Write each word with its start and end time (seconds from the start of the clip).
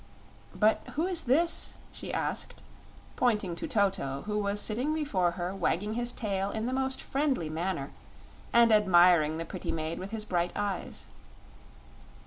"But 0.55 0.81
who 0.93 1.05
is 1.05 1.25
this?" 1.25 1.75
she 1.91 2.11
asked, 2.11 2.63
pointing 3.15 3.55
to 3.55 3.67
Toto, 3.67 4.23
who 4.25 4.39
was 4.39 4.59
sitting 4.59 4.95
before 4.95 5.33
her 5.33 5.53
wagging 5.53 5.93
his 5.93 6.11
tail 6.11 6.49
in 6.49 6.65
the 6.65 6.73
most 6.73 7.03
friendly 7.03 7.51
manner 7.51 7.91
and 8.51 8.71
admiring 8.71 9.37
the 9.37 9.45
pretty 9.45 9.71
maid 9.71 9.99
with 9.99 10.09
his 10.09 10.25
bright 10.25 10.53
eyes. 10.55 11.05